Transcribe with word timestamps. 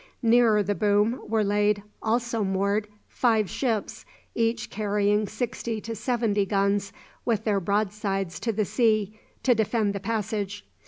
Nearer 0.23 0.63
the 0.63 0.73
boom 0.73 1.19
were 1.27 1.43
laid, 1.43 1.83
also 2.01 2.43
moored, 2.43 2.87
five 3.07 3.47
ships, 3.47 4.03
each 4.33 4.71
carrying 4.71 5.27
sixty 5.27 5.79
to 5.81 5.95
seventy 5.95 6.43
guns, 6.43 6.91
with 7.23 7.43
their 7.43 7.59
broadsides 7.59 8.39
to 8.39 8.51
the 8.51 8.65
sea 8.65 9.19
to 9.43 9.53
defend 9.53 9.93
the 9.93 9.99
passage. 9.99 10.65